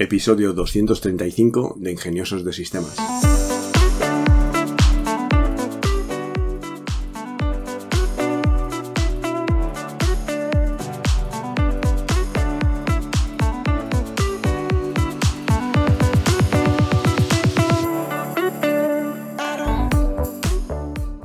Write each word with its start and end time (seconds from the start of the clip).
Episodio 0.00 0.52
235 0.52 1.74
de 1.76 1.90
Ingeniosos 1.90 2.44
de 2.44 2.52
Sistemas. 2.52 2.96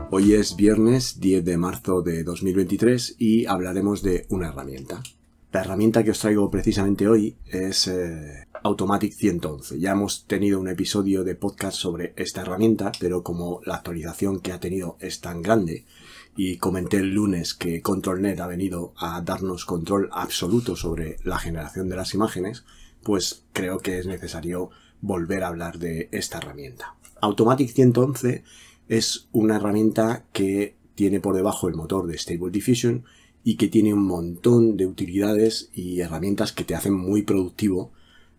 Hoy 0.09 0.33
es 0.33 0.55
viernes 0.55 1.19
10 1.19 1.45
de 1.45 1.57
marzo 1.57 2.01
de 2.01 2.23
2023 2.23 3.17
y 3.19 3.45
hablaremos 3.45 4.01
de 4.01 4.25
una 4.29 4.47
herramienta. 4.47 5.03
La 5.51 5.61
herramienta 5.61 6.03
que 6.03 6.09
os 6.09 6.17
traigo 6.17 6.49
precisamente 6.49 7.07
hoy 7.07 7.35
es 7.45 7.87
eh, 7.87 8.47
Automatic 8.65 9.11
111. 9.11 9.77
Ya 9.77 9.91
hemos 9.91 10.25
tenido 10.25 10.57
un 10.57 10.69
episodio 10.69 11.25
de 11.25 11.35
podcast 11.35 11.77
sobre 11.77 12.13
esta 12.15 12.41
herramienta, 12.41 12.93
pero 12.97 13.21
como 13.21 13.59
la 13.65 13.75
actualización 13.75 14.39
que 14.39 14.53
ha 14.53 14.61
tenido 14.61 14.95
es 15.01 15.19
tan 15.19 15.41
grande 15.41 15.83
y 16.37 16.55
comenté 16.57 16.97
el 16.97 17.13
lunes 17.13 17.53
que 17.53 17.81
ControlNet 17.81 18.39
ha 18.39 18.47
venido 18.47 18.93
a 18.95 19.19
darnos 19.21 19.65
control 19.65 20.07
absoluto 20.13 20.77
sobre 20.77 21.17
la 21.25 21.39
generación 21.39 21.89
de 21.89 21.97
las 21.97 22.13
imágenes, 22.13 22.63
pues 23.03 23.43
creo 23.51 23.79
que 23.79 23.99
es 23.99 24.07
necesario 24.07 24.69
volver 25.01 25.43
a 25.43 25.49
hablar 25.49 25.77
de 25.77 26.07
esta 26.13 26.37
herramienta. 26.37 26.95
Automatic 27.19 27.69
111 27.69 28.45
es 28.87 29.27
una 29.33 29.57
herramienta 29.57 30.23
que 30.31 30.77
tiene 30.95 31.19
por 31.19 31.35
debajo 31.35 31.67
el 31.67 31.75
motor 31.75 32.07
de 32.07 32.17
Stable 32.17 32.51
Diffusion 32.51 33.03
y 33.43 33.57
que 33.57 33.67
tiene 33.67 33.93
un 33.93 34.05
montón 34.05 34.77
de 34.77 34.85
utilidades 34.85 35.69
y 35.73 35.99
herramientas 35.99 36.53
que 36.53 36.63
te 36.63 36.75
hacen 36.75 36.93
muy 36.93 37.23
productivo 37.23 37.91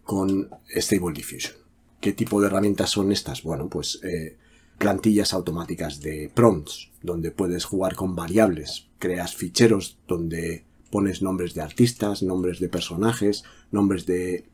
con 0.05 0.51
Stable 0.69 1.13
Diffusion. 1.15 1.55
¿Qué 2.01 2.13
tipo 2.13 2.41
de 2.41 2.49
herramientas 2.49 2.91
son 2.91 3.13
estas? 3.13 3.43
Bueno, 3.43 3.69
pues 3.69 4.01
eh, 4.05 4.37
plantillas 4.79 5.33
automáticas 5.33 6.01
de 6.01 6.30
prompts, 6.33 6.91
donde 7.02 7.30
puedes 7.30 7.65
jugar 7.65 7.95
con 7.95 8.15
variables, 8.15 8.88
creas 8.99 9.35
ficheros 9.35 9.99
donde 10.07 10.65
pones 10.91 11.23
nombres 11.23 11.55
de 11.55 11.63
artistas, 11.63 12.23
nombres 12.23 12.61
de 12.61 12.69
personajes, 12.69 13.45
nombres 13.71 14.07
de 14.07 14.45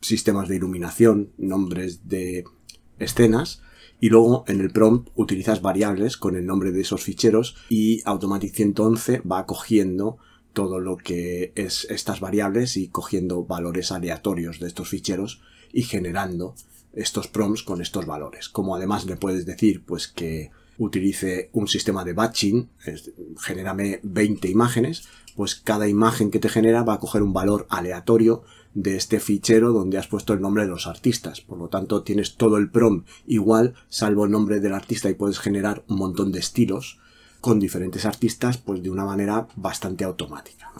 sistemas 0.00 0.48
de 0.48 0.56
iluminación, 0.56 1.32
nombres 1.38 2.08
de 2.08 2.44
escenas 2.98 3.62
y 4.00 4.08
luego 4.08 4.44
en 4.48 4.60
el 4.60 4.70
prompt 4.70 5.10
utilizas 5.14 5.62
variables 5.62 6.16
con 6.16 6.36
el 6.36 6.44
nombre 6.44 6.72
de 6.72 6.80
esos 6.80 7.02
ficheros 7.02 7.56
y 7.68 8.02
Automatic 8.04 8.52
111 8.52 9.20
va 9.20 9.46
cogiendo 9.46 10.18
todo 10.52 10.80
lo 10.80 10.96
que 10.96 11.52
es 11.54 11.86
estas 11.90 12.20
variables 12.20 12.76
y 12.76 12.88
cogiendo 12.88 13.44
valores 13.44 13.92
aleatorios 13.92 14.60
de 14.60 14.68
estos 14.68 14.88
ficheros 14.88 15.40
y 15.72 15.82
generando 15.82 16.54
estos 16.92 17.28
prompts 17.28 17.62
con 17.62 17.80
estos 17.80 18.06
valores. 18.06 18.48
Como 18.48 18.76
además 18.76 19.06
le 19.06 19.16
puedes 19.16 19.46
decir 19.46 19.84
pues 19.84 20.08
que 20.08 20.50
utilice 20.78 21.50
un 21.52 21.68
sistema 21.68 22.04
de 22.04 22.12
batching, 22.12 22.68
genérame 23.38 24.00
20 24.02 24.48
imágenes, 24.48 25.08
pues 25.36 25.54
cada 25.54 25.88
imagen 25.88 26.30
que 26.30 26.38
te 26.38 26.48
genera 26.48 26.82
va 26.82 26.94
a 26.94 27.00
coger 27.00 27.22
un 27.22 27.32
valor 27.32 27.66
aleatorio 27.70 28.42
de 28.74 28.96
este 28.96 29.20
fichero 29.20 29.72
donde 29.72 29.98
has 29.98 30.08
puesto 30.08 30.32
el 30.32 30.40
nombre 30.40 30.64
de 30.64 30.70
los 30.70 30.86
artistas. 30.86 31.40
Por 31.40 31.58
lo 31.58 31.68
tanto, 31.68 32.02
tienes 32.02 32.36
todo 32.36 32.56
el 32.56 32.70
prom 32.70 33.04
igual, 33.26 33.74
salvo 33.88 34.24
el 34.24 34.30
nombre 34.30 34.60
del 34.60 34.74
artista 34.74 35.10
y 35.10 35.14
puedes 35.14 35.38
generar 35.38 35.84
un 35.88 35.98
montón 35.98 36.32
de 36.32 36.40
estilos 36.40 36.98
con 37.42 37.60
diferentes 37.60 38.06
artistas, 38.06 38.56
pues 38.56 38.82
de 38.82 38.88
una 38.88 39.04
manera 39.04 39.46
bastante 39.56 40.04
automática. 40.04 40.72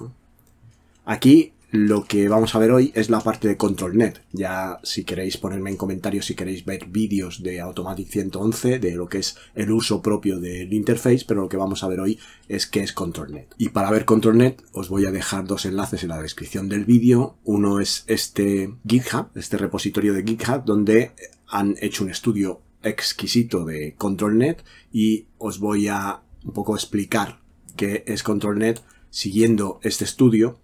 Aquí 1.05 1.53
lo 1.73 2.05
que 2.05 2.29
vamos 2.29 2.55
a 2.55 2.59
ver 2.59 2.71
hoy 2.71 2.93
es 2.95 3.11
la 3.11 3.21
parte 3.21 3.49
de 3.49 3.57
ControlNet. 3.57 4.23
Ya 4.31 4.79
si 4.83 5.05
queréis 5.05 5.39
ponerme 5.39 5.71
en 5.71 5.77
comentarios, 5.77 6.27
si 6.27 6.35
queréis 6.35 6.65
ver 6.65 6.87
vídeos 6.87 7.43
de 7.43 7.61
Automatic 7.61 8.09
111, 8.09 8.79
de 8.79 8.95
lo 8.95 9.09
que 9.09 9.19
es 9.19 9.37
el 9.55 9.73
uso 9.73 10.03
propio 10.03 10.39
del 10.39 10.73
interface, 10.73 11.25
pero 11.27 11.41
lo 11.41 11.49
que 11.49 11.57
vamos 11.57 11.83
a 11.83 11.89
ver 11.89 12.01
hoy 12.01 12.19
es 12.47 12.67
qué 12.67 12.83
es 12.83 12.93
ControlNet. 12.93 13.55
Y 13.59 13.71
para 13.71 13.91
ver 13.91 14.05
ControlNet 14.05 14.63
os 14.73 14.89
voy 14.89 15.07
a 15.07 15.11
dejar 15.11 15.47
dos 15.47 15.65
enlaces 15.65 16.03
en 16.03 16.11
la 16.11 16.23
descripción 16.23 16.69
del 16.69 16.85
vídeo. 16.85 17.39
Uno 17.43 17.81
es 17.81 18.05
este 18.07 18.73
GitHub, 18.87 19.29
este 19.35 19.57
repositorio 19.57 20.13
de 20.13 20.23
GitHub, 20.23 20.65
donde 20.65 21.13
han 21.49 21.75
hecho 21.81 22.05
un 22.05 22.11
estudio 22.11 22.61
exquisito 22.83 23.65
de 23.65 23.95
ControlNet 23.97 24.63
y 24.93 25.27
os 25.39 25.59
voy 25.59 25.89
a 25.89 26.21
un 26.45 26.53
poco 26.53 26.75
explicar 26.75 27.41
qué 27.77 28.05
es 28.07 28.23
ControlNet 28.23 28.83
siguiendo 29.11 29.81
este 29.83 30.05
estudio 30.05 30.61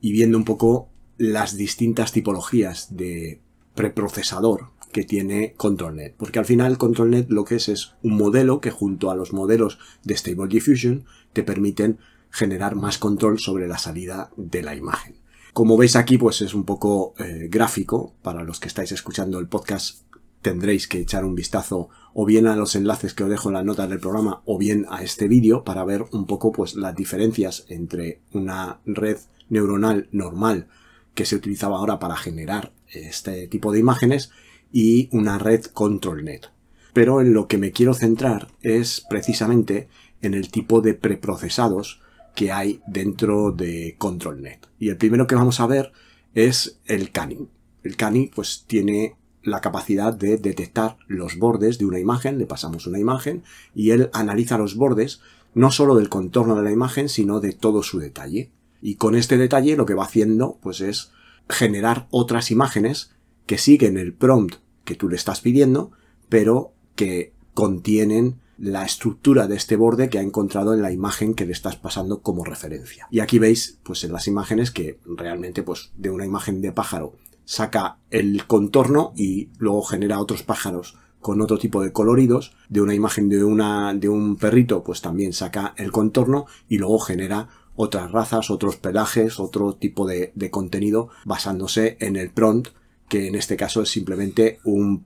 y 0.00 0.12
viendo 0.12 0.38
un 0.38 0.44
poco 0.44 0.88
las 1.16 1.56
distintas 1.56 2.12
tipologías 2.12 2.96
de 2.96 3.40
preprocesador 3.74 4.70
que 4.92 5.04
tiene 5.04 5.54
ControlNet. 5.56 6.14
Porque 6.16 6.38
al 6.38 6.44
final 6.44 6.78
ControlNet 6.78 7.30
lo 7.30 7.44
que 7.44 7.56
es 7.56 7.68
es 7.68 7.94
un 8.02 8.16
modelo 8.16 8.60
que 8.60 8.70
junto 8.70 9.10
a 9.10 9.16
los 9.16 9.32
modelos 9.32 9.78
de 10.04 10.16
Stable 10.16 10.48
Diffusion 10.48 11.04
te 11.32 11.42
permiten 11.42 11.98
generar 12.30 12.74
más 12.76 12.98
control 12.98 13.38
sobre 13.38 13.68
la 13.68 13.78
salida 13.78 14.30
de 14.36 14.62
la 14.62 14.74
imagen. 14.74 15.16
Como 15.52 15.76
veis 15.76 15.94
aquí, 15.94 16.18
pues 16.18 16.42
es 16.42 16.52
un 16.52 16.64
poco 16.64 17.14
eh, 17.18 17.48
gráfico. 17.48 18.14
Para 18.22 18.42
los 18.42 18.58
que 18.58 18.68
estáis 18.68 18.90
escuchando 18.90 19.38
el 19.38 19.48
podcast 19.48 20.02
tendréis 20.44 20.86
que 20.86 21.00
echar 21.00 21.24
un 21.24 21.34
vistazo 21.34 21.88
o 22.12 22.26
bien 22.26 22.46
a 22.46 22.54
los 22.54 22.76
enlaces 22.76 23.14
que 23.14 23.24
os 23.24 23.30
dejo 23.30 23.48
en 23.48 23.54
las 23.54 23.64
notas 23.64 23.88
del 23.88 23.98
programa 23.98 24.42
o 24.44 24.58
bien 24.58 24.86
a 24.90 25.02
este 25.02 25.26
vídeo 25.26 25.64
para 25.64 25.84
ver 25.84 26.04
un 26.12 26.26
poco 26.26 26.52
pues 26.52 26.76
las 26.76 26.94
diferencias 26.94 27.64
entre 27.68 28.20
una 28.32 28.78
red 28.84 29.16
neuronal 29.48 30.08
normal 30.12 30.68
que 31.14 31.24
se 31.24 31.34
utilizaba 31.34 31.78
ahora 31.78 31.98
para 31.98 32.16
generar 32.16 32.72
este 32.92 33.48
tipo 33.48 33.72
de 33.72 33.80
imágenes 33.80 34.30
y 34.70 35.08
una 35.12 35.38
red 35.38 35.64
ControlNet. 35.64 36.50
Pero 36.92 37.22
en 37.22 37.32
lo 37.32 37.48
que 37.48 37.58
me 37.58 37.72
quiero 37.72 37.94
centrar 37.94 38.48
es 38.60 39.04
precisamente 39.08 39.88
en 40.20 40.34
el 40.34 40.50
tipo 40.50 40.82
de 40.82 40.92
preprocesados 40.92 42.02
que 42.34 42.52
hay 42.52 42.82
dentro 42.86 43.50
de 43.50 43.96
ControlNet. 43.96 44.68
Y 44.78 44.90
el 44.90 44.98
primero 44.98 45.26
que 45.26 45.36
vamos 45.36 45.58
a 45.60 45.66
ver 45.66 45.92
es 46.34 46.80
el 46.84 47.10
Canning. 47.12 47.48
El 47.82 47.96
Canning 47.96 48.30
pues 48.34 48.64
tiene 48.66 49.16
la 49.44 49.60
capacidad 49.60 50.12
de 50.12 50.38
detectar 50.38 50.96
los 51.06 51.38
bordes 51.38 51.78
de 51.78 51.84
una 51.84 51.98
imagen, 51.98 52.38
le 52.38 52.46
pasamos 52.46 52.86
una 52.86 52.98
imagen 52.98 53.42
y 53.74 53.90
él 53.90 54.10
analiza 54.12 54.58
los 54.58 54.76
bordes 54.76 55.20
no 55.54 55.70
solo 55.70 55.94
del 55.94 56.08
contorno 56.08 56.56
de 56.56 56.62
la 56.62 56.72
imagen, 56.72 57.08
sino 57.08 57.40
de 57.40 57.52
todo 57.52 57.82
su 57.82 57.98
detalle. 58.00 58.50
Y 58.82 58.96
con 58.96 59.14
este 59.14 59.36
detalle 59.36 59.76
lo 59.76 59.86
que 59.86 59.94
va 59.94 60.04
haciendo 60.04 60.58
pues 60.62 60.80
es 60.80 61.12
generar 61.48 62.08
otras 62.10 62.50
imágenes 62.50 63.12
que 63.46 63.58
siguen 63.58 63.98
el 63.98 64.14
prompt 64.14 64.56
que 64.84 64.94
tú 64.94 65.08
le 65.08 65.16
estás 65.16 65.40
pidiendo, 65.40 65.92
pero 66.28 66.72
que 66.96 67.32
contienen 67.54 68.40
la 68.58 68.84
estructura 68.84 69.46
de 69.46 69.56
este 69.56 69.76
borde 69.76 70.08
que 70.08 70.18
ha 70.18 70.22
encontrado 70.22 70.74
en 70.74 70.82
la 70.82 70.92
imagen 70.92 71.34
que 71.34 71.46
le 71.46 71.52
estás 71.52 71.76
pasando 71.76 72.20
como 72.20 72.44
referencia. 72.44 73.06
Y 73.10 73.20
aquí 73.20 73.38
veis, 73.38 73.78
pues 73.82 74.04
en 74.04 74.12
las 74.12 74.28
imágenes 74.28 74.70
que 74.70 74.98
realmente, 75.04 75.62
pues 75.62 75.90
de 75.96 76.10
una 76.10 76.24
imagen 76.24 76.60
de 76.60 76.72
pájaro 76.72 77.14
saca 77.44 77.98
el 78.10 78.46
contorno 78.46 79.12
y 79.16 79.50
luego 79.58 79.82
genera 79.82 80.20
otros 80.20 80.42
pájaros 80.42 80.96
con 81.20 81.40
otro 81.40 81.58
tipo 81.58 81.82
de 81.82 81.92
coloridos. 81.92 82.54
De 82.68 82.80
una 82.80 82.94
imagen 82.94 83.28
de 83.28 83.42
una, 83.44 83.94
de 83.94 84.08
un 84.08 84.36
perrito, 84.36 84.84
pues 84.84 85.00
también 85.00 85.32
saca 85.32 85.74
el 85.76 85.90
contorno 85.90 86.46
y 86.68 86.78
luego 86.78 86.98
genera 86.98 87.48
otras 87.76 88.12
razas, 88.12 88.50
otros 88.50 88.76
pelajes, 88.76 89.40
otro 89.40 89.74
tipo 89.74 90.06
de, 90.06 90.32
contenido 90.50 91.08
basándose 91.24 91.96
en 92.00 92.16
el 92.16 92.30
prompt, 92.30 92.68
que 93.08 93.26
en 93.26 93.34
este 93.34 93.56
caso 93.56 93.82
es 93.82 93.88
simplemente 93.88 94.60
un 94.64 95.04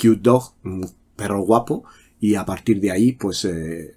cute 0.00 0.20
dog, 0.20 0.54
un 0.64 0.90
perro 1.16 1.40
guapo, 1.40 1.84
y 2.20 2.36
a 2.36 2.46
partir 2.46 2.80
de 2.80 2.90
ahí, 2.90 3.12
pues 3.12 3.44
eh, 3.44 3.96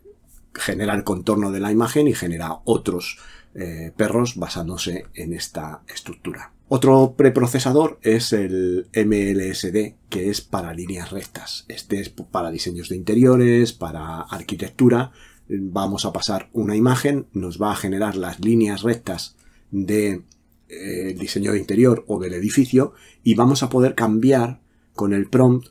genera 0.53 0.93
el 0.93 1.03
contorno 1.03 1.51
de 1.51 1.59
la 1.59 1.71
imagen 1.71 2.07
y 2.07 2.13
genera 2.13 2.59
otros 2.65 3.17
eh, 3.55 3.93
perros 3.95 4.35
basándose 4.35 5.05
en 5.13 5.33
esta 5.33 5.83
estructura. 5.87 6.51
Otro 6.71 7.15
preprocesador 7.17 7.97
es 8.03 8.31
el 8.31 8.87
MLSD, 8.93 9.95
que 10.07 10.29
es 10.29 10.41
para 10.41 10.71
líneas 10.71 11.09
rectas. 11.09 11.65
Este 11.67 11.99
es 11.99 12.09
para 12.09 12.51
diseños 12.51 12.89
de 12.89 12.95
interiores, 12.95 13.73
para 13.73 14.21
arquitectura, 14.21 15.11
vamos 15.49 16.05
a 16.05 16.13
pasar 16.13 16.49
una 16.53 16.75
imagen, 16.75 17.25
nos 17.33 17.59
va 17.59 17.71
a 17.71 17.75
generar 17.75 18.15
las 18.15 18.39
líneas 18.39 18.83
rectas 18.83 19.35
del 19.71 20.23
de, 20.67 21.09
eh, 21.09 21.15
diseño 21.19 21.53
de 21.53 21.59
interior 21.59 22.05
o 22.07 22.19
del 22.19 22.35
edificio 22.35 22.93
y 23.23 23.33
vamos 23.33 23.63
a 23.63 23.69
poder 23.69 23.95
cambiar 23.95 24.61
con 24.93 25.13
el 25.13 25.27
prompt 25.27 25.69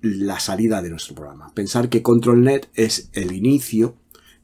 la 0.00 0.40
salida 0.40 0.82
de 0.82 0.90
nuestro 0.90 1.14
programa. 1.14 1.54
Pensar 1.54 1.88
que 1.88 2.02
ControlNet 2.02 2.68
es 2.74 3.08
el 3.12 3.30
inicio 3.30 3.94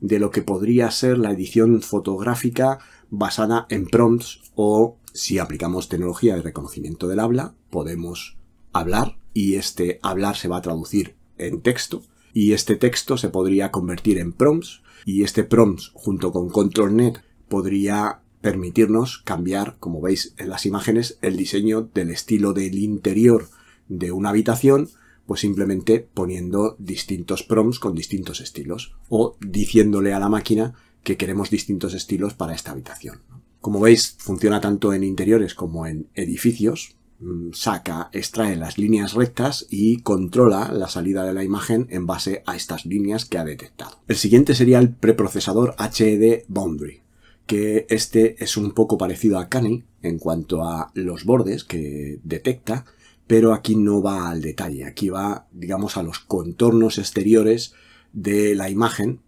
de 0.00 0.20
lo 0.20 0.31
que 0.31 0.43
podría 0.43 0.90
ser 0.93 1.19
la 1.19 1.32
edición 1.32 1.82
fotográfica 1.82 2.78
basada 3.19 3.66
en 3.70 3.87
prompts 3.87 4.40
o 4.55 4.99
si 5.12 5.38
aplicamos 5.38 5.88
tecnología 5.88 6.37
de 6.37 6.43
reconocimiento 6.43 7.08
del 7.08 7.20
habla, 7.20 7.55
podemos 7.70 8.37
hablar 8.72 9.16
y 9.32 9.55
este 9.55 10.00
hablar 10.02 10.37
se 10.37 10.49
va 10.49 10.58
a 10.58 10.62
traducir 10.62 11.14
en 11.38 11.61
texto 11.61 12.02
y 12.32 12.52
este 12.52 12.76
texto 12.76 13.16
se 13.16 13.28
podría 13.28 13.70
convertir 13.70 14.19
en 14.19 14.32
prompts 14.32 14.82
y 15.05 15.22
este 15.22 15.44
prompts 15.44 15.93
junto 15.94 16.32
con 16.32 16.49
ControlNet 16.49 17.22
podría 17.49 18.20
permitirnos 18.40 19.19
cambiar, 19.19 19.76
como 19.81 20.00
veis 20.00 20.34
en 20.37 20.50
las 20.50 20.66
imágenes, 20.66 21.19
el 21.22 21.37
diseño 21.37 21.88
del 21.94 22.11
estilo 22.11 22.52
del 22.52 22.76
interior 22.78 23.49
de 23.88 24.12
una 24.12 24.31
habitación, 24.31 24.88
pues 25.26 25.40
simplemente 25.40 26.06
poniendo 26.12 26.76
distintos 26.78 27.43
prompts 27.43 27.78
con 27.78 27.94
distintos 27.94 28.40
estilos 28.40 28.96
o 29.08 29.37
diciéndole 29.40 30.12
a 30.12 30.19
la 30.19 30.28
máquina 30.28 30.75
que 31.04 31.16
queremos 31.16 31.50
distintos 31.50 31.94
estilos 31.94 32.34
para 32.34 32.54
esta 32.54 32.72
habitación. 32.72 33.20
Como 33.60 33.80
veis, 33.80 34.16
funciona 34.18 34.60
tanto 34.60 34.92
en 34.92 35.04
interiores 35.04 35.54
como 35.54 35.86
en 35.86 36.08
edificios. 36.14 36.96
Mm, 37.20 37.52
saca, 37.52 38.10
extrae 38.12 38.56
las 38.56 38.76
líneas 38.76 39.14
rectas 39.14 39.66
y 39.70 39.98
controla 39.98 40.72
la 40.72 40.88
salida 40.88 41.24
de 41.24 41.32
la 41.32 41.44
imagen 41.44 41.86
en 41.90 42.06
base 42.06 42.42
a 42.46 42.56
estas 42.56 42.84
líneas 42.84 43.24
que 43.24 43.38
ha 43.38 43.44
detectado. 43.44 44.00
El 44.08 44.16
siguiente 44.16 44.54
sería 44.54 44.80
el 44.80 44.90
preprocesador 44.90 45.76
HED 45.78 46.44
Boundary 46.48 47.04
que 47.46 47.86
este 47.90 48.42
es 48.42 48.56
un 48.56 48.72
poco 48.72 48.98
parecido 48.98 49.38
a 49.38 49.48
Canny 49.48 49.84
en 50.02 50.18
cuanto 50.18 50.64
a 50.64 50.90
los 50.94 51.24
bordes 51.24 51.64
que 51.64 52.18
detecta, 52.22 52.84
pero 53.26 53.52
aquí 53.52 53.76
no 53.76 54.02
va 54.02 54.28
al 54.28 54.40
detalle, 54.40 54.84
aquí 54.84 55.08
va, 55.08 55.46
digamos, 55.52 55.96
a 55.96 56.02
los 56.02 56.20
contornos 56.20 56.98
exteriores 56.98 57.74
de 58.12 58.54
la 58.54 58.70
imagen, 58.70 59.20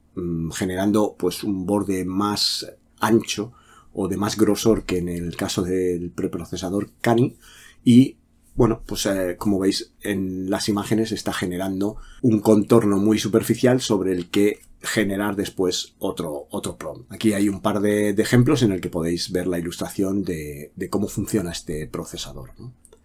generando 0.52 1.16
pues 1.18 1.44
un 1.44 1.66
borde 1.66 2.04
más 2.04 2.66
ancho 3.00 3.52
o 3.92 4.08
de 4.08 4.16
más 4.16 4.36
grosor 4.36 4.84
que 4.84 4.98
en 4.98 5.08
el 5.08 5.36
caso 5.36 5.62
del 5.62 6.10
preprocesador 6.10 6.90
Cani 7.00 7.36
y 7.84 8.16
bueno, 8.56 8.82
pues 8.86 9.04
eh, 9.04 9.36
como 9.38 9.58
veis 9.58 9.92
en 10.02 10.48
las 10.48 10.70
imágenes 10.70 11.12
está 11.12 11.32
generando 11.32 11.96
un 12.22 12.40
contorno 12.40 12.96
muy 12.96 13.18
superficial 13.18 13.82
sobre 13.82 14.12
el 14.12 14.30
que 14.30 14.60
generar 14.80 15.36
después 15.36 15.94
otro, 15.98 16.46
otro 16.50 16.76
prompt. 16.76 17.12
Aquí 17.12 17.34
hay 17.34 17.50
un 17.50 17.60
par 17.60 17.80
de, 17.80 18.10
ejemplos 18.10 18.62
en 18.62 18.72
el 18.72 18.80
que 18.80 18.88
podéis 18.88 19.30
ver 19.30 19.46
la 19.46 19.58
ilustración 19.58 20.22
de, 20.22 20.72
cómo 20.90 21.06
funciona 21.08 21.52
este 21.52 21.86
procesador. 21.86 22.52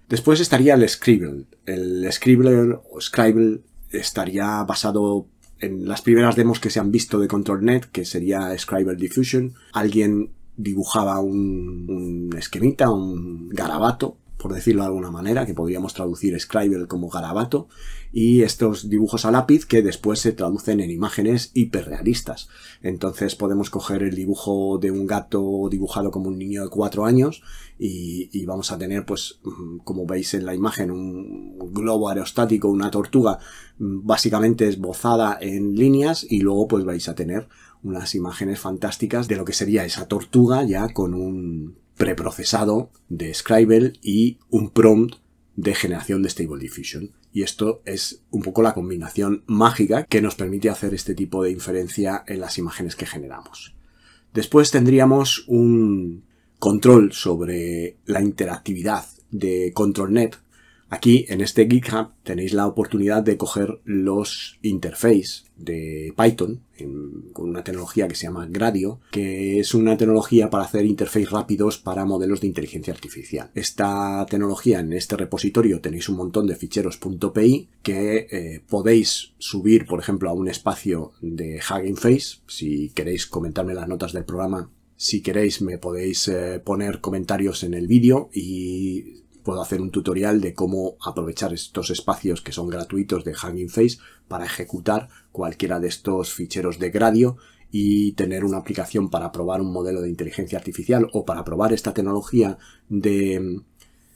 Después 0.07 0.39
estaría 0.39 0.75
el 0.75 0.87
Scribble. 0.87 1.45
El 1.65 2.07
Scribbler 2.11 2.79
o 2.89 3.01
Scribble 3.01 3.59
estaría 3.91 4.63
basado 4.63 5.27
en 5.61 5.87
las 5.87 6.01
primeras 6.01 6.35
demos 6.35 6.59
que 6.59 6.69
se 6.69 6.79
han 6.79 6.91
visto 6.91 7.19
de 7.19 7.27
ControlNet, 7.27 7.91
que 7.91 8.05
sería 8.05 8.57
Scribble 8.57 8.95
Diffusion. 8.95 9.53
Alguien 9.73 10.31
dibujaba 10.57 11.19
un, 11.19 11.87
un 11.89 12.37
esquemita, 12.37 12.89
un 12.89 13.49
garabato, 13.49 14.17
por 14.41 14.53
decirlo 14.53 14.81
de 14.81 14.87
alguna 14.87 15.11
manera, 15.11 15.45
que 15.45 15.53
podríamos 15.53 15.93
traducir 15.93 16.39
Scribble 16.39 16.87
como 16.87 17.09
garabato, 17.09 17.67
y 18.11 18.41
estos 18.41 18.89
dibujos 18.89 19.23
a 19.25 19.31
lápiz 19.31 19.65
que 19.65 19.81
después 19.81 20.19
se 20.19 20.31
traducen 20.31 20.79
en 20.79 20.89
imágenes 20.89 21.51
hiperrealistas. 21.53 22.49
Entonces 22.81 23.35
podemos 23.35 23.69
coger 23.69 24.03
el 24.03 24.15
dibujo 24.15 24.79
de 24.79 24.91
un 24.91 25.05
gato 25.05 25.67
dibujado 25.69 26.11
como 26.11 26.27
un 26.29 26.37
niño 26.37 26.63
de 26.63 26.69
cuatro 26.69 27.05
años 27.05 27.43
y, 27.77 28.45
vamos 28.45 28.71
a 28.71 28.77
tener, 28.77 29.05
pues, 29.05 29.39
mm, 29.43 29.77
como 29.79 30.05
veis 30.05 30.33
en 30.33 30.45
la 30.45 30.55
imagen, 30.55 30.91
un 30.91 31.57
globo 31.71 32.09
aerostático, 32.09 32.67
una 32.67 32.91
tortuga 32.91 33.39
mm, 33.77 34.05
básicamente 34.05 34.67
esbozada 34.67 35.37
en 35.39 35.75
líneas 35.75 36.25
y 36.29 36.41
luego 36.41 36.67
pues 36.67 36.83
vais 36.83 37.07
a 37.07 37.15
tener 37.15 37.47
unas 37.83 38.13
imágenes 38.15 38.59
fantásticas 38.59 39.27
de 39.27 39.35
lo 39.35 39.45
que 39.45 39.53
sería 39.53 39.85
esa 39.85 40.07
tortuga 40.07 40.63
ya 40.63 40.89
con 40.89 41.13
un 41.13 41.80
preprocesado 41.97 42.91
de 43.09 43.33
Scribble 43.33 43.93
y 44.01 44.39
un 44.49 44.69
prompt 44.69 45.15
de 45.55 45.75
generación 45.75 46.23
de 46.23 46.29
Stable 46.29 46.59
Diffusion. 46.59 47.11
Y 47.33 47.43
esto 47.43 47.81
es 47.85 48.23
un 48.29 48.41
poco 48.41 48.61
la 48.61 48.73
combinación 48.73 49.43
mágica 49.47 50.05
que 50.05 50.21
nos 50.21 50.35
permite 50.35 50.69
hacer 50.69 50.93
este 50.93 51.15
tipo 51.15 51.43
de 51.43 51.51
inferencia 51.51 52.23
en 52.27 52.41
las 52.41 52.57
imágenes 52.57 52.95
que 52.95 53.05
generamos. 53.05 53.75
Después 54.33 54.71
tendríamos 54.71 55.45
un 55.47 56.25
control 56.59 57.11
sobre 57.13 57.97
la 58.05 58.21
interactividad 58.21 59.05
de 59.31 59.71
ControlNet 59.73 60.37
Aquí 60.93 61.25
en 61.29 61.39
este 61.39 61.69
GitHub 61.69 62.09
tenéis 62.21 62.53
la 62.53 62.67
oportunidad 62.67 63.23
de 63.23 63.37
coger 63.37 63.79
los 63.85 64.59
interfaces 64.61 65.45
de 65.55 66.13
Python 66.17 66.63
con 67.31 67.47
una 67.47 67.63
tecnología 67.63 68.09
que 68.09 68.15
se 68.15 68.27
llama 68.27 68.45
Gradio, 68.49 68.99
que 69.09 69.61
es 69.61 69.73
una 69.73 69.95
tecnología 69.95 70.49
para 70.49 70.65
hacer 70.65 70.85
interfaces 70.85 71.29
rápidos 71.29 71.77
para 71.77 72.03
modelos 72.03 72.41
de 72.41 72.47
inteligencia 72.47 72.93
artificial. 72.93 73.51
Esta 73.55 74.25
tecnología 74.29 74.81
en 74.81 74.91
este 74.91 75.15
repositorio 75.15 75.79
tenéis 75.79 76.09
un 76.09 76.17
montón 76.17 76.45
de 76.45 76.57
ficheros 76.57 76.97
.py 76.97 77.69
que 77.81 78.27
eh, 78.29 78.61
podéis 78.67 79.31
subir, 79.37 79.85
por 79.85 80.01
ejemplo, 80.01 80.29
a 80.29 80.33
un 80.33 80.49
espacio 80.49 81.13
de 81.21 81.61
Hugging 81.61 81.95
Face. 81.95 82.39
Si 82.47 82.89
queréis 82.89 83.27
comentarme 83.27 83.73
las 83.73 83.87
notas 83.87 84.11
del 84.11 84.25
programa, 84.25 84.69
si 84.97 85.21
queréis 85.21 85.61
me 85.61 85.77
podéis 85.77 86.27
eh, 86.27 86.59
poner 86.59 86.99
comentarios 86.99 87.63
en 87.63 87.75
el 87.75 87.87
vídeo 87.87 88.29
y 88.33 89.20
puedo 89.43 89.61
hacer 89.61 89.81
un 89.81 89.91
tutorial 89.91 90.41
de 90.41 90.53
cómo 90.53 90.97
aprovechar 91.01 91.53
estos 91.53 91.89
espacios 91.89 92.41
que 92.41 92.51
son 92.51 92.69
gratuitos 92.69 93.23
de 93.23 93.33
Hanging 93.33 93.69
Face 93.69 93.97
para 94.27 94.45
ejecutar 94.45 95.09
cualquiera 95.31 95.79
de 95.79 95.87
estos 95.87 96.33
ficheros 96.33 96.79
de 96.79 96.91
Gradio 96.91 97.37
y 97.71 98.11
tener 98.13 98.43
una 98.43 98.57
aplicación 98.57 99.09
para 99.09 99.31
probar 99.31 99.61
un 99.61 99.71
modelo 99.71 100.01
de 100.01 100.09
inteligencia 100.09 100.57
artificial 100.57 101.07
o 101.13 101.25
para 101.25 101.43
probar 101.43 101.73
esta 101.73 101.93
tecnología 101.93 102.57
de 102.89 103.39
mm, 103.39 103.63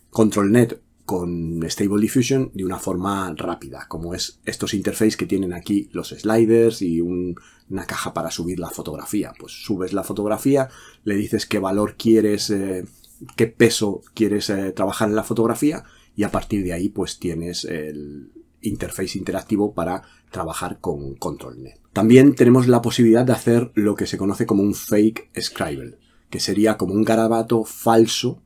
ControlNet 0.10 0.81
con 1.06 1.62
Stable 1.69 2.01
Diffusion 2.01 2.51
de 2.54 2.66
una 2.66 2.80
forma 2.80 3.33
rápida, 3.38 3.86
como 3.88 4.16
es 4.16 4.39
estos 4.44 4.74
interfaces 4.74 5.16
que 5.16 5.27
tienen 5.27 5.54
aquí 5.54 5.88
los 5.94 6.10
sliders 6.10 6.81
y 6.81 7.00
una 7.00 7.86
caja 7.86 8.13
para 8.13 8.31
subir 8.31 8.60
la 8.60 8.72
fotografía. 8.72 9.31
Pues 9.38 9.51
subes 9.51 9.94
la 9.94 10.04
fotografía, 10.04 10.69
le 11.04 11.16
dices 11.16 11.45
qué 11.45 11.60
valor 11.60 11.95
quieres 11.95 12.50
eh, 12.50 12.86
qué 13.35 13.47
peso 13.47 14.01
quieres 14.13 14.50
eh, 14.50 14.71
trabajar 14.71 15.09
en 15.09 15.15
la 15.15 15.23
fotografía 15.23 15.83
y 16.15 16.23
a 16.23 16.31
partir 16.31 16.63
de 16.63 16.73
ahí 16.73 16.89
pues 16.89 17.19
tienes 17.19 17.65
el 17.65 18.31
interface 18.62 19.17
interactivo 19.17 19.73
para 19.73 20.03
trabajar 20.31 20.79
con 20.79 21.15
ControlNet. 21.15 21.79
También 21.94 22.35
tenemos 22.35 22.67
la 22.67 22.81
posibilidad 22.81 23.25
de 23.25 23.33
hacer 23.33 23.71
lo 23.75 23.95
que 23.95 24.07
se 24.07 24.17
conoce 24.17 24.45
como 24.45 24.63
un 24.63 24.73
fake 24.73 25.29
scribble, 25.39 25.97
que 26.29 26.39
sería 26.39 26.77
como 26.77 26.94
un 26.94 27.03
garabato 27.03 27.63
falso 27.63 28.41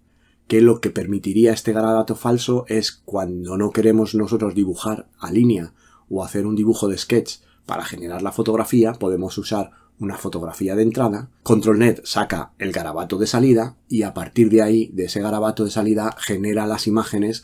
que 0.47 0.61
lo 0.61 0.81
que 0.81 0.89
permitiría 0.89 1.53
este 1.53 1.73
garabato 1.73 2.15
falso 2.15 2.65
es 2.67 2.91
cuando 2.91 3.55
no 3.55 3.69
queremos 3.69 4.15
nosotros 4.15 4.55
dibujar 4.55 5.07
a 5.19 5.31
línea 5.31 5.73
o 6.09 6.23
hacer 6.23 6.47
un 6.47 6.55
dibujo 6.55 6.87
de 6.87 6.97
sketch 6.97 7.37
para 7.67 7.85
generar 7.85 8.23
la 8.23 8.31
fotografía, 8.31 8.93
podemos 8.93 9.37
usar 9.37 9.71
una 9.99 10.17
fotografía 10.17 10.75
de 10.75 10.83
entrada, 10.83 11.29
ControlNet 11.43 12.05
saca 12.05 12.53
el 12.57 12.71
garabato 12.71 13.17
de 13.17 13.27
salida 13.27 13.75
y 13.87 14.03
a 14.03 14.13
partir 14.13 14.49
de 14.49 14.61
ahí, 14.61 14.89
de 14.93 15.05
ese 15.05 15.21
garabato 15.21 15.65
de 15.65 15.71
salida, 15.71 16.15
genera 16.17 16.65
las 16.65 16.87
imágenes 16.87 17.43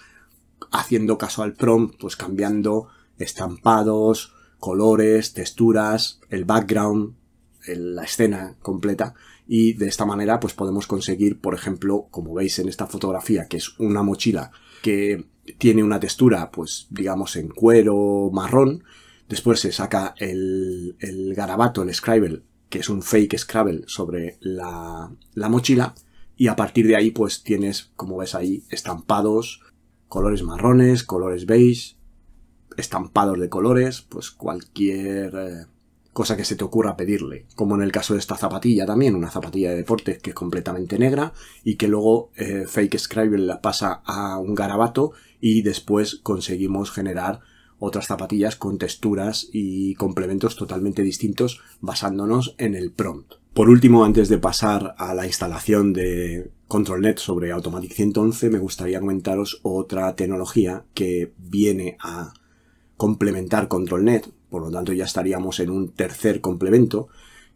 haciendo 0.72 1.18
caso 1.18 1.44
al 1.44 1.54
prompt, 1.54 2.00
pues 2.00 2.16
cambiando 2.16 2.88
estampados, 3.18 4.34
colores, 4.60 5.34
texturas, 5.34 6.22
el 6.30 6.46
background, 6.46 7.16
la 7.68 8.04
escena 8.04 8.56
completa. 8.62 9.16
Y 9.48 9.74
de 9.74 9.88
esta 9.88 10.06
manera 10.06 10.40
pues 10.40 10.54
podemos 10.54 10.88
conseguir, 10.88 11.40
por 11.40 11.54
ejemplo, 11.54 12.08
como 12.10 12.34
veis 12.34 12.58
en 12.60 12.70
esta 12.70 12.88
fotografía, 12.88 13.48
que 13.48 13.58
es 13.58 13.78
una 13.80 14.02
mochila 14.02 14.52
que 14.82 15.26
tiene 15.58 15.84
una 15.84 16.00
textura 16.00 16.50
pues 16.52 16.88
digamos 16.90 17.36
en 17.36 17.50
cuero 17.50 18.32
marrón 18.34 18.84
Después 19.28 19.60
se 19.60 19.72
saca 19.72 20.14
el, 20.18 21.34
garabato, 21.36 21.82
el 21.82 21.94
Scribble, 21.94 22.44
que 22.70 22.80
es 22.80 22.90
un 22.90 23.02
fake 23.02 23.38
Scrabble 23.38 23.84
sobre 23.88 24.38
la, 24.42 25.12
la 25.34 25.50
mochila. 25.50 25.96
Y 26.38 26.48
a 26.48 26.56
partir 26.56 26.88
de 26.88 26.96
ahí, 26.96 27.12
pues 27.12 27.44
tienes, 27.44 27.92
como 27.96 28.18
ves 28.18 28.36
ahí, 28.36 28.64
estampados, 28.70 29.62
colores 30.08 30.44
marrones, 30.44 31.04
colores 31.04 31.46
beige, 31.46 31.96
estampados 32.78 33.40
de 33.40 33.50
colores, 33.50 34.02
pues 34.02 34.32
cualquier 34.32 35.36
eh, 35.36 35.66
cosa 36.14 36.38
que 36.38 36.46
se 36.46 36.56
te 36.56 36.64
ocurra 36.64 36.96
pedirle. 36.96 37.46
Como 37.56 37.76
en 37.76 37.82
el 37.82 37.92
caso 37.92 38.14
de 38.14 38.20
esta 38.20 38.38
zapatilla 38.38 38.86
también, 38.86 39.16
una 39.16 39.32
zapatilla 39.32 39.72
de 39.72 39.78
deporte 39.78 40.20
que 40.20 40.30
es 40.32 40.36
completamente 40.36 41.00
negra 41.00 41.34
y 41.64 41.76
que 41.76 41.88
luego 41.88 42.32
eh, 42.36 42.66
Fake 42.68 42.98
Scribble 42.98 43.46
la 43.46 43.62
pasa 43.62 44.02
a 44.06 44.38
un 44.38 44.56
garabato 44.56 45.12
y 45.42 45.62
después 45.62 46.16
conseguimos 46.24 46.92
generar 46.92 47.42
otras 47.80 48.08
zapatillas 48.08 48.56
con 48.56 48.78
texturas 48.78 49.48
y 49.52 49.96
complementos 49.96 50.56
totalmente 50.56 51.02
distintos 51.02 51.62
basándonos 51.82 52.56
en 52.58 52.76
el 52.76 52.92
prompt. 52.92 53.34
Por 53.54 53.70
último, 53.70 54.04
antes 54.04 54.28
de 54.28 54.38
pasar 54.38 54.96
a 54.98 55.14
la 55.14 55.26
instalación 55.26 55.94
de 55.94 56.52
ControlNet 56.68 57.20
sobre 57.20 57.52
Automatic 57.52 57.94
111, 57.94 58.50
me 58.50 58.60
gustaría 58.60 59.00
comentaros 59.00 59.60
otra 59.64 60.16
tecnología 60.16 60.84
que 60.94 61.32
viene 61.38 61.98
a 62.02 62.34
complementar 62.98 63.68
ControlNet, 63.68 64.30
por 64.50 64.62
lo 64.62 64.72
tanto 64.72 64.94
ya 64.94 65.06
estaríamos 65.06 65.60
en 65.60 65.70
un 65.70 65.90
tercer 65.94 66.42
complemento, 66.42 67.08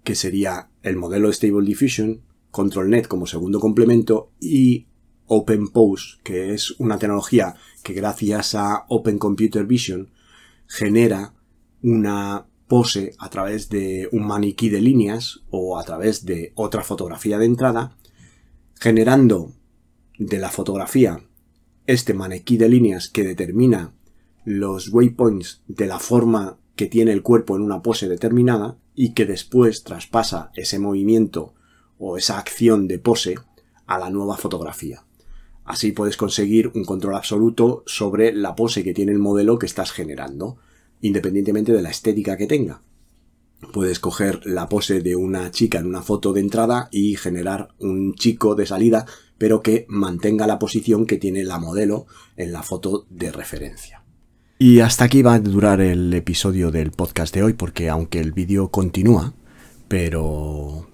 que 0.03 0.15
sería 0.15 0.69
el 0.83 0.95
modelo 0.95 1.31
Stable 1.31 1.65
Diffusion, 1.65 2.21
ControlNet 2.51 3.07
como 3.07 3.27
segundo 3.27 3.59
complemento 3.59 4.31
y 4.39 4.87
OpenPose, 5.29 6.17
que 6.23 6.53
es 6.53 6.71
una 6.79 6.99
tecnología 6.99 7.55
que 7.83 7.93
gracias 7.93 8.55
a 8.55 8.85
Open 8.89 9.17
Computer 9.17 9.65
Vision 9.65 10.09
genera 10.67 11.33
una 11.81 12.45
pose 12.67 13.13
a 13.17 13.29
través 13.29 13.69
de 13.69 14.09
un 14.11 14.27
maniquí 14.27 14.69
de 14.69 14.81
líneas 14.81 15.41
o 15.49 15.79
a 15.79 15.83
través 15.83 16.25
de 16.25 16.51
otra 16.55 16.83
fotografía 16.83 17.37
de 17.37 17.45
entrada 17.45 17.95
generando 18.79 19.53
de 20.17 20.37
la 20.37 20.49
fotografía 20.49 21.23
este 21.87 22.13
maniquí 22.13 22.57
de 22.57 22.69
líneas 22.69 23.09
que 23.09 23.23
determina 23.23 23.93
los 24.45 24.89
waypoints 24.89 25.63
de 25.67 25.87
la 25.87 25.99
forma 25.99 26.59
que 26.75 26.85
tiene 26.85 27.11
el 27.11 27.23
cuerpo 27.23 27.55
en 27.55 27.63
una 27.63 27.81
pose 27.81 28.07
determinada 28.07 28.77
y 28.93 29.13
que 29.13 29.25
después 29.25 29.83
traspasa 29.83 30.51
ese 30.55 30.79
movimiento 30.79 31.55
o 31.97 32.17
esa 32.17 32.37
acción 32.37 32.87
de 32.87 32.99
pose 32.99 33.35
a 33.85 33.97
la 33.97 34.09
nueva 34.09 34.37
fotografía. 34.37 35.03
Así 35.69 35.91
puedes 35.91 36.17
conseguir 36.17 36.71
un 36.73 36.83
control 36.83 37.13
absoluto 37.13 37.83
sobre 37.85 38.33
la 38.33 38.55
pose 38.55 38.83
que 38.83 38.95
tiene 38.95 39.11
el 39.11 39.19
modelo 39.19 39.59
que 39.59 39.67
estás 39.67 39.91
generando, 39.91 40.57
independientemente 40.99 41.71
de 41.71 41.83
la 41.83 41.91
estética 41.91 42.37
que 42.37 42.47
tenga. 42.47 42.81
Puedes 43.71 43.99
coger 43.99 44.43
la 44.47 44.67
pose 44.67 45.01
de 45.01 45.15
una 45.15 45.51
chica 45.51 45.77
en 45.77 45.85
una 45.85 46.01
foto 46.01 46.33
de 46.33 46.41
entrada 46.41 46.89
y 46.91 47.17
generar 47.17 47.69
un 47.77 48.15
chico 48.15 48.55
de 48.55 48.65
salida, 48.65 49.05
pero 49.37 49.61
que 49.61 49.85
mantenga 49.89 50.47
la 50.47 50.57
posición 50.57 51.05
que 51.05 51.17
tiene 51.17 51.43
la 51.43 51.59
modelo 51.59 52.07
en 52.35 52.51
la 52.51 52.63
foto 52.63 53.05
de 53.11 53.31
referencia. 53.31 54.03
Y 54.57 54.79
hasta 54.79 55.03
aquí 55.03 55.21
va 55.21 55.35
a 55.35 55.39
durar 55.39 55.81
el 55.81 56.11
episodio 56.15 56.71
del 56.71 56.89
podcast 56.89 57.31
de 57.35 57.43
hoy, 57.43 57.53
porque 57.53 57.89
aunque 57.89 58.19
el 58.19 58.31
vídeo 58.31 58.69
continúa, 58.69 59.35
pero 59.87 60.87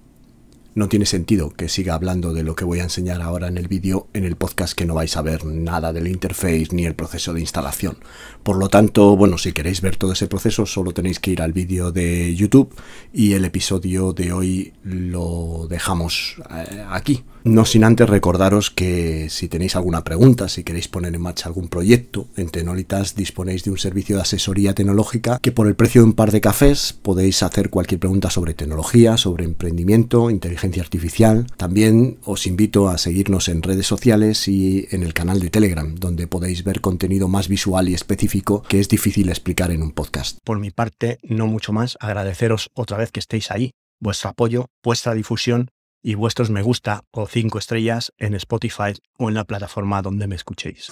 no 0.76 0.90
tiene 0.90 1.06
sentido 1.06 1.50
que 1.50 1.70
siga 1.70 1.96
hablando 1.96 2.34
de 2.34 2.44
lo 2.44 2.56
que 2.56 2.66
voy 2.66 2.82
a 2.82 2.84
enseñar 2.84 3.22
ahora 3.22 3.48
en 3.48 3.58
el 3.58 3.68
vídeo 3.68 4.08
en 4.14 4.26
el 4.26 4.36
podcast 4.36 4.78
que 4.78 4.86
no 4.86 4.94
vais 4.94 5.16
a 5.16 5.22
ver 5.22 5.46
nada 5.46 5.94
del 5.94 6.08
interface 6.08 6.68
ni 6.72 6.86
el 6.86 6.96
proceso 6.96 7.34
de 7.34 7.40
instalación. 7.40 7.98
Por 8.44 8.58
lo 8.58 8.70
tanto, 8.70 9.16
bueno, 9.16 9.38
si 9.38 9.54
queréis 9.54 9.82
ver 9.82 9.96
todo 9.96 10.12
ese 10.12 10.28
proceso 10.28 10.66
solo 10.66 10.94
tenéis 10.94 11.20
que 11.20 11.32
ir 11.32 11.42
al 11.42 11.54
vídeo 11.54 11.92
de 11.92 12.36
YouTube 12.36 12.76
y 13.14 13.34
el 13.34 13.46
episodio 13.46 14.12
de 14.12 14.34
hoy 14.34 14.74
lo 14.84 15.68
dejamos 15.70 16.36
eh, 16.52 16.86
aquí. 16.90 17.24
No 17.46 17.64
sin 17.64 17.84
antes 17.84 18.10
recordaros 18.10 18.72
que 18.72 19.30
si 19.30 19.48
tenéis 19.48 19.76
alguna 19.76 20.04
pregunta, 20.04 20.50
si 20.50 20.64
queréis 20.64 20.88
poner 20.88 21.14
en 21.14 21.22
marcha 21.22 21.48
algún 21.48 21.68
proyecto, 21.68 22.28
en 22.36 22.50
Tenolitas 22.50 23.16
disponéis 23.16 23.64
de 23.64 23.70
un 23.70 23.78
servicio 23.78 24.16
de 24.16 24.24
asesoría 24.24 24.74
tecnológica 24.74 25.38
que 25.40 25.52
por 25.52 25.68
el 25.68 25.76
precio 25.76 26.02
de 26.02 26.08
un 26.08 26.14
par 26.14 26.32
de 26.32 26.42
cafés 26.42 26.94
podéis 27.00 27.44
hacer 27.44 27.70
cualquier 27.70 28.00
pregunta 28.00 28.32
sobre 28.32 28.56
tecnología, 28.56 29.16
sobre 29.18 29.46
emprendimiento, 29.46 30.32
artificial. 30.80 31.48
También 31.58 32.20
os 32.24 32.48
invito 32.48 32.90
a 32.90 32.98
seguirnos 32.98 33.48
en 33.48 33.62
redes 33.62 33.88
sociales 33.88 34.48
y 34.48 34.88
en 34.92 35.04
el 35.04 35.14
canal 35.14 35.40
de 35.40 35.50
Telegram, 35.50 35.96
donde 35.96 36.28
podéis 36.28 36.64
ver 36.64 36.82
contenido 36.82 37.28
más 37.28 37.48
visual 37.48 37.90
y 37.90 37.94
específico 37.94 38.64
que 38.64 38.80
es 38.80 38.90
difícil 38.90 39.30
explicar 39.30 39.72
en 39.72 39.82
un 39.82 39.92
podcast. 39.92 40.40
Por 40.44 40.60
mi 40.60 40.72
parte, 40.72 41.20
no 41.24 41.48
mucho 41.48 41.74
más, 41.74 41.98
agradeceros 42.00 42.70
otra 42.74 42.98
vez 42.98 43.12
que 43.12 43.20
estéis 43.20 43.52
ahí, 43.52 43.72
vuestro 44.00 44.30
apoyo, 44.30 44.68
vuestra 44.84 45.14
difusión 45.14 45.70
y 46.04 46.16
vuestros 46.16 46.50
me 46.50 46.62
gusta 46.62 47.04
o 47.12 47.28
cinco 47.28 47.58
estrellas 47.58 48.12
en 48.18 48.36
Spotify 48.36 48.94
o 49.18 49.30
en 49.30 49.36
la 49.36 49.44
plataforma 49.44 50.02
donde 50.02 50.28
me 50.28 50.36
escuchéis. 50.36 50.92